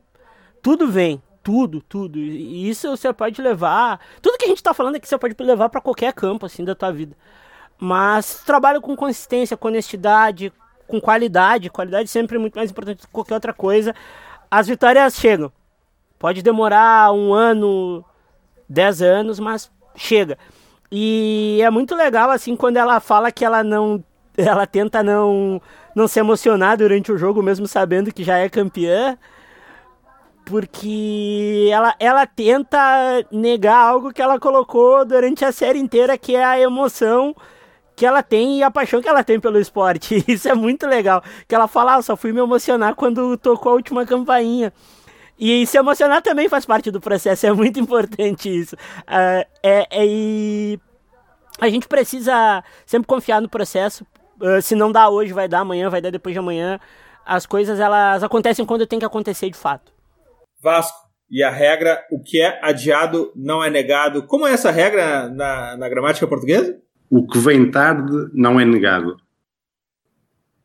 [0.61, 1.23] tudo vem.
[1.41, 2.19] Tudo, tudo.
[2.19, 4.01] E isso você pode levar.
[4.21, 6.75] Tudo que a gente tá falando aqui você pode levar para qualquer campo, assim, da
[6.75, 7.15] tua vida.
[7.79, 10.51] Mas trabalho com consistência, com honestidade,
[10.85, 11.69] com qualidade.
[11.69, 13.95] Qualidade sempre é muito mais importante do que qualquer outra coisa.
[14.51, 15.49] As vitórias chegam.
[16.19, 18.03] Pode demorar um ano,
[18.67, 20.37] dez anos, mas chega.
[20.91, 24.03] E é muito legal, assim, quando ela fala que ela não.
[24.45, 25.61] Ela tenta não,
[25.95, 29.17] não se emocionar durante o jogo, mesmo sabendo que já é campeã.
[30.45, 32.79] Porque ela, ela tenta
[33.29, 37.35] negar algo que ela colocou durante a série inteira, que é a emoção
[37.97, 40.23] que ela tem e a paixão que ela tem pelo esporte.
[40.29, 41.21] Isso é muito legal.
[41.47, 44.71] Que ela fala, ah, só fui me emocionar quando tocou a última campainha.
[45.39, 48.75] E se emocionar também faz parte do processo, é muito importante isso.
[48.75, 50.79] Uh, é, é,
[51.59, 54.05] a gente precisa sempre confiar no processo.
[54.41, 56.79] Uh, se não dá hoje, vai dar amanhã, vai dar depois de amanhã.
[57.25, 59.91] As coisas elas acontecem quando tem que acontecer de fato.
[60.61, 60.97] Vasco,
[61.29, 64.23] e a regra, o que é adiado não é negado.
[64.23, 66.79] Como é essa regra na, na gramática portuguesa?
[67.09, 69.17] o que vem tarde não é negado.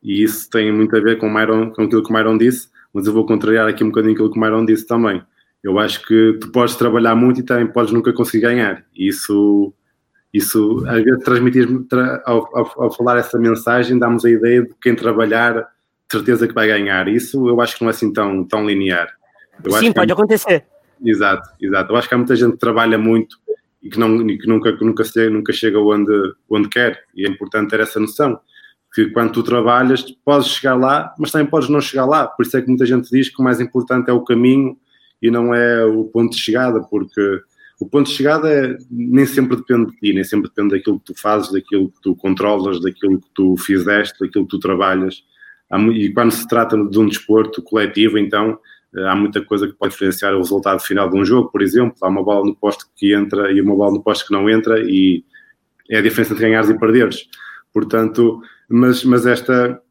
[0.01, 3.07] E isso tem muito a ver com, Myron, com aquilo que o Myron disse, mas
[3.07, 5.23] eu vou contrariar aqui um bocadinho aquilo que o Myron disse também.
[5.63, 8.85] Eu acho que tu podes trabalhar muito e também podes nunca conseguir ganhar.
[8.93, 9.73] Isso,
[10.33, 11.67] isso às vezes, transmitir
[12.25, 15.67] ao, ao, ao falar essa mensagem, damos a ideia de quem trabalhar,
[16.11, 17.07] certeza que vai ganhar.
[17.07, 19.09] Isso eu acho que não é assim tão, tão linear.
[19.63, 20.15] Eu Sim, pode há...
[20.15, 20.65] acontecer.
[21.03, 21.91] Exato, exato.
[21.91, 23.37] Eu acho que há muita gente que trabalha muito
[23.81, 27.03] e que, não, que nunca, que nunca, chega, nunca chega onde, onde quer.
[27.13, 28.39] E é importante ter essa noção.
[28.93, 32.27] Que quando tu trabalhas, podes chegar lá, mas também podes não chegar lá.
[32.27, 34.77] Por isso é que muita gente diz que o mais importante é o caminho
[35.21, 37.41] e não é o ponto de chegada, porque
[37.79, 41.05] o ponto de chegada é, nem sempre depende de ti, nem sempre depende daquilo que
[41.05, 45.23] tu fazes, daquilo que tu controlas, daquilo que tu fizeste, daquilo que tu trabalhas.
[45.95, 48.59] E quando se trata de um desporto coletivo, então
[48.95, 51.95] eh, há muita coisa que pode influenciar o resultado final de um jogo, por exemplo,
[52.01, 54.79] há uma bola no poste que entra e uma bola no poste que não entra
[54.79, 55.23] e
[55.89, 57.27] é a diferença entre ganhares e perderes.
[57.73, 59.81] Portanto, mas, mas esta,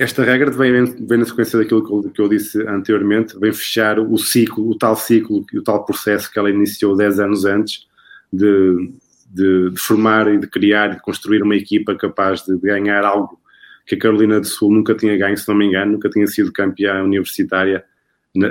[0.00, 3.98] esta regra vem, vem na sequência daquilo que eu, que eu, disse anteriormente, vem fechar
[3.98, 7.86] o ciclo, o tal ciclo, o tal processo que ela iniciou 10 anos antes
[8.32, 8.90] de,
[9.30, 13.04] de, de formar e de criar e de construir uma equipa capaz de, de ganhar
[13.04, 13.38] algo
[13.84, 16.50] que a Carolina do Sul nunca tinha ganho, se não me engano, nunca tinha sido
[16.50, 17.84] campeã universitária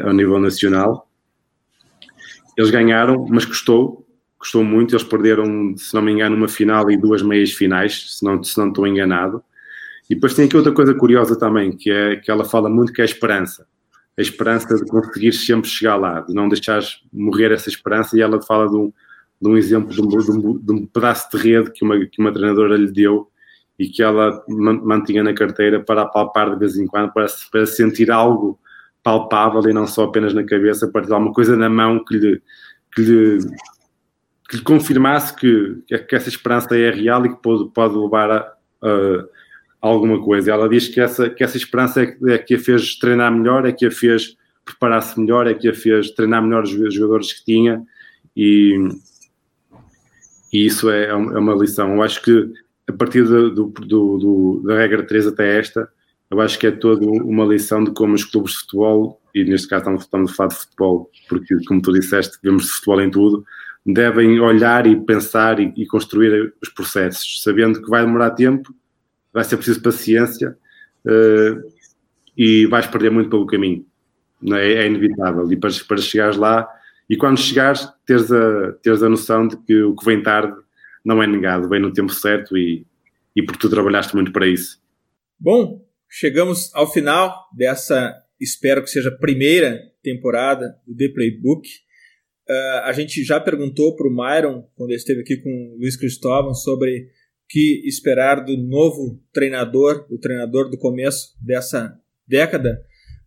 [0.04, 1.10] ao nível nacional.
[2.56, 4.06] Eles ganharam, mas custou,
[4.38, 4.94] custou muito.
[4.94, 8.56] Eles perderam, se não me engano, uma final e duas meias finais, se não, se
[8.56, 9.44] não estou enganado.
[10.10, 13.02] E depois tem aqui outra coisa curiosa também, que é que ela fala muito que
[13.02, 13.68] é a esperança.
[14.18, 18.18] A esperança de conseguir sempre chegar lá, de não deixares morrer essa esperança.
[18.18, 18.92] E ela fala de um,
[19.42, 22.20] de um exemplo de um, de, um, de um, pedaço de rede que uma, que
[22.20, 23.30] uma treinadora lhe deu
[23.78, 28.12] e que ela mantinha na carteira para apalpar de vez em quando, para, para sentir
[28.12, 28.60] algo
[29.02, 32.42] palpável e não só apenas na cabeça, para ter alguma coisa na mão que lhe,
[32.94, 33.40] que lhe,
[34.50, 38.54] que lhe confirmasse que, que essa esperança é real e que pode, pode levar a,
[38.84, 39.26] a
[39.82, 40.52] alguma coisa.
[40.52, 43.72] Ela diz que essa, que essa esperança é, é que a fez treinar melhor, é
[43.72, 47.84] que a fez preparar-se melhor, é que a fez treinar melhor os jogadores que tinha
[48.36, 48.78] e,
[50.54, 51.96] e isso é, é uma lição.
[51.96, 52.52] Eu acho que
[52.88, 55.88] a partir do, do, do, da regra 3 até esta,
[56.30, 59.68] eu acho que é toda uma lição de como os clubes de futebol, e neste
[59.68, 63.46] caso estamos, estamos a falar de futebol, porque como tu disseste, vemos futebol em tudo,
[63.86, 68.74] devem olhar e pensar e, e, construir os processos, sabendo que vai demorar tempo,
[69.34, 70.58] vai ser preciso paciência
[71.06, 71.72] uh,
[72.38, 73.86] e vais perder muito pelo caminho.
[74.54, 74.74] É?
[74.74, 74.88] é?
[74.88, 75.52] inevitável.
[75.52, 76.68] E para, para chegares lá,
[77.10, 80.56] e quando chegares, teres a, teres a noção de que o que vem tarde
[81.04, 82.86] não é negado, vem no tempo certo e,
[83.36, 84.80] e porque tu trabalhaste muito para isso.
[85.40, 91.68] Bom, chegamos ao final dessa, espero que seja a primeira temporada do The Playbook.
[92.48, 95.96] Uh, a gente já perguntou para o Myron, quando ele esteve aqui com o Luiz
[95.96, 97.10] Cristóvão, sobre
[97.50, 102.80] que esperar do novo treinador, do treinador do começo dessa década.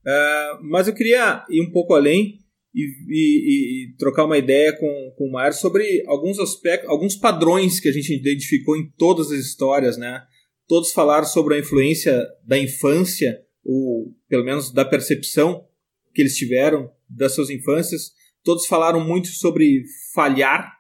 [0.07, 2.39] Uh, mas eu queria ir um pouco além
[2.75, 7.81] e, e, e, trocar uma ideia com, com o Myron sobre alguns aspectos, alguns padrões
[7.81, 10.23] que a gente identificou em todas as histórias, né?
[10.67, 15.67] Todos falaram sobre a influência da infância, ou pelo menos da percepção
[16.15, 18.13] que eles tiveram das suas infâncias.
[18.43, 20.73] Todos falaram muito sobre falhar,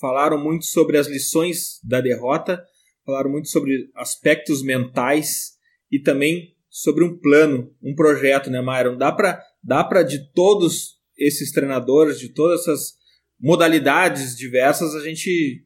[0.00, 2.62] falaram muito sobre as lições da derrota,
[3.04, 5.52] falaram muito sobre aspectos mentais
[5.90, 8.96] e também sobre um plano, um projeto, né, Myron?
[8.96, 12.98] Dá para dá para de todos esses treinadores, de todas essas
[13.40, 15.64] modalidades diversas, a gente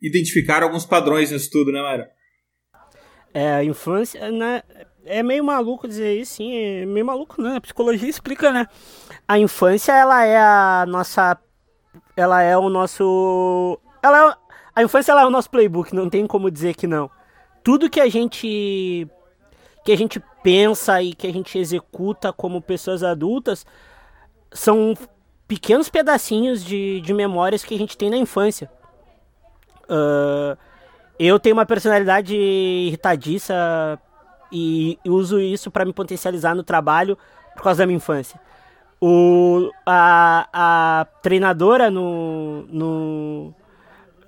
[0.00, 2.06] identificar alguns padrões no estudo, né, Mário?
[3.32, 4.62] É, a infância, né?
[5.04, 6.54] É meio maluco dizer isso, sim.
[6.54, 7.56] É meio maluco, né?
[7.56, 8.66] A psicologia explica, né?
[9.26, 11.38] A infância, ela é a nossa.
[12.16, 13.78] Ela é o nosso.
[14.02, 14.36] Ela é...
[14.74, 17.10] A infância ela é o nosso playbook, não tem como dizer que não.
[17.62, 19.06] Tudo que a gente.
[19.84, 23.64] que a gente pensa e que a gente executa como pessoas adultas
[24.50, 24.94] são
[25.46, 28.70] pequenos pedacinhos de, de memórias que a gente tem na infância.
[29.84, 30.56] Uh,
[31.18, 33.98] eu tenho uma personalidade irritadiça
[34.50, 37.16] e, e uso isso para me potencializar no trabalho
[37.54, 38.40] por causa da minha infância.
[39.04, 43.54] O, a, a treinadora no, no,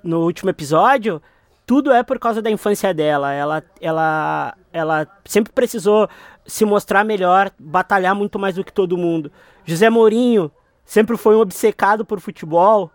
[0.03, 1.21] no último episódio,
[1.65, 3.31] tudo é por causa da infância dela.
[3.31, 6.09] Ela, ela, ela sempre precisou
[6.45, 9.31] se mostrar melhor, batalhar muito mais do que todo mundo.
[9.63, 10.51] José Mourinho
[10.83, 12.91] sempre foi um obcecado por futebol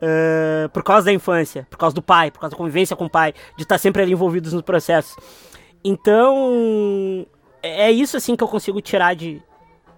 [0.00, 3.10] uh, por causa da infância, por causa do pai, por causa da convivência com o
[3.10, 5.14] pai, de estar sempre ali envolvidos nos processos.
[5.84, 7.26] Então,
[7.62, 9.42] é isso assim que eu consigo tirar de,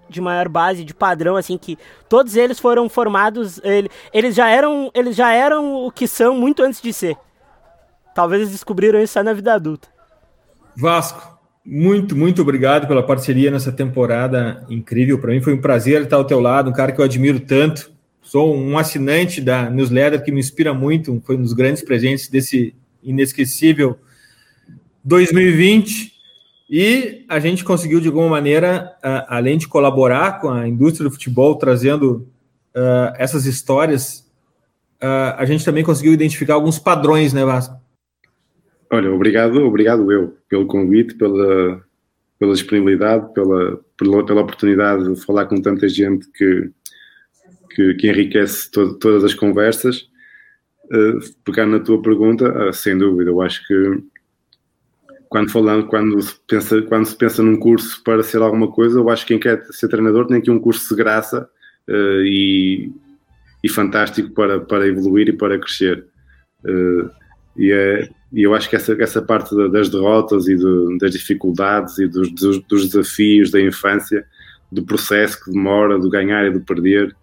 [0.09, 1.79] de maior base, de padrão, assim, que
[2.09, 6.63] todos eles foram formados, ele, eles, já eram, eles já eram o que são muito
[6.63, 7.17] antes de ser.
[8.15, 9.89] Talvez eles descobriram isso só na vida adulta.
[10.77, 15.19] Vasco, muito, muito obrigado pela parceria nessa temporada incrível.
[15.19, 17.91] Para mim foi um prazer estar ao teu lado, um cara que eu admiro tanto.
[18.23, 22.75] Sou um assinante da newsletter que me inspira muito, foi um dos grandes presentes desse
[23.03, 23.99] inesquecível
[25.05, 26.16] 2020.
[26.69, 31.13] E a gente conseguiu, de alguma maneira, uh, além de colaborar com a indústria do
[31.13, 32.29] futebol, trazendo
[32.75, 34.29] uh, essas histórias,
[35.01, 37.77] uh, a gente também conseguiu identificar alguns padrões, né, Vasco?
[38.91, 41.81] Olha, obrigado, obrigado eu pelo convite, pela,
[42.39, 46.71] pela disponibilidade, pela, pela, pela oportunidade de falar com tanta gente que,
[47.75, 50.09] que, que enriquece to, todas as conversas.
[50.87, 54.03] Uh, pegar na tua pergunta, sem dúvida, eu acho que
[55.37, 59.11] quando falando, quando se pensa, quando se pensa num curso para ser alguma coisa, eu
[59.11, 61.47] acho que quem quer ser treinador tem aqui um curso de graça
[61.87, 62.91] uh, e,
[63.63, 66.07] e fantástico para, para evoluir e para crescer.
[66.65, 67.11] Uh,
[67.55, 70.57] e, é, e eu acho que essa, essa parte das derrotas e
[70.99, 74.25] das dificuldades e dos, dos, dos, desafios da infância,
[74.73, 77.15] do processo que demora, do ganhar e do perder,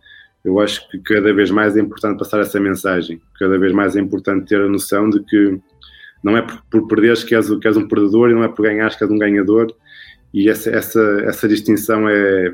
[0.46, 3.20] eu acho que cada vez mais é importante passar essa mensagem.
[3.40, 5.60] Cada vez mais é importante ter a noção de que
[6.24, 8.64] não é por, por perderes que és, que és um perdedor e não é por
[8.64, 9.68] ganhares que és um ganhador.
[10.34, 12.54] E essa, essa, essa distinção é,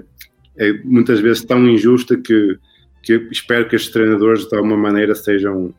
[0.57, 2.57] é muitas vezes tão injusta que,
[3.03, 5.73] que espero que estes treinadores de alguma maneira sejam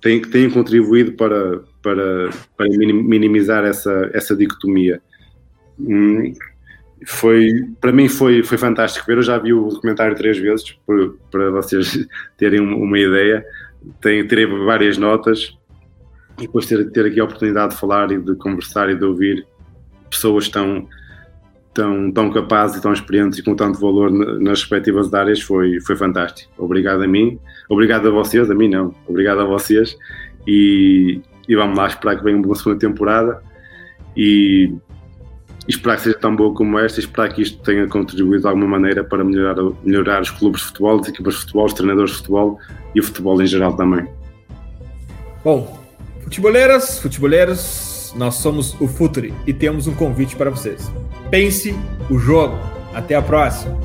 [0.00, 5.00] têm, contribuído para, para, para minimizar essa, essa dicotomia.
[5.78, 6.32] Hum,
[7.04, 9.18] foi, para mim foi, foi fantástico ver.
[9.18, 10.76] Eu já vi o documentário três vezes,
[11.30, 12.06] para vocês
[12.38, 13.44] terem uma, ideia.
[14.00, 15.56] Tem, terei várias notas
[16.38, 19.46] e depois ter, ter aqui a oportunidade de falar e de conversar e de ouvir
[20.10, 20.86] pessoas tão,
[21.72, 25.96] tão, tão capazes e tão experientes e com tanto valor nas respectivas áreas foi, foi
[25.96, 26.52] fantástico.
[26.58, 29.96] Obrigado a mim, obrigado a vocês, a mim não, obrigado a vocês
[30.46, 33.42] e, e vamos lá esperar que venha uma segunda temporada
[34.16, 34.72] e,
[35.66, 38.48] e esperar que seja tão boa como esta e esperar que isto tenha contribuído de
[38.48, 42.10] alguma maneira para melhorar, melhorar os clubes de futebol, as equipas de futebol, os treinadores
[42.12, 42.58] de futebol
[42.94, 44.06] e o futebol em geral também.
[45.44, 45.85] Bom,
[46.26, 50.90] Futeboleiras, futeboleiros, nós somos o Futuri e temos um convite para vocês.
[51.30, 51.72] Pense
[52.10, 52.58] o jogo.
[52.92, 53.78] Até a próxima.